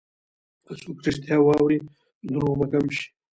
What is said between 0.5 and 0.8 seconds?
که